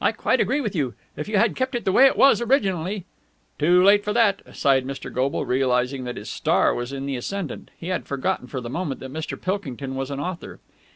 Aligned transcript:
"I 0.00 0.10
quite 0.10 0.40
agree 0.40 0.60
with 0.60 0.74
you! 0.74 0.94
If 1.16 1.28
you 1.28 1.38
had 1.38 1.54
kept 1.54 1.76
it 1.76 1.84
the 1.84 1.92
way 1.92 2.06
it 2.06 2.16
was 2.16 2.40
originally...." 2.40 3.04
"Too 3.60 3.80
late 3.80 4.02
for 4.02 4.12
that!" 4.12 4.42
sighed 4.56 4.84
Mr. 4.84 5.12
Goble, 5.14 5.46
realizing 5.46 6.02
that 6.02 6.16
his 6.16 6.28
star 6.28 6.74
was 6.74 6.92
in 6.92 7.06
the 7.06 7.14
ascendant. 7.14 7.70
He 7.78 7.86
had 7.86 8.04
forgotten 8.04 8.48
for 8.48 8.60
the 8.60 8.70
moment 8.70 8.98
that 8.98 9.12
Mr. 9.12 9.40
Pilkington 9.40 9.94
was 9.94 10.10
an 10.10 10.18
author. 10.18 10.58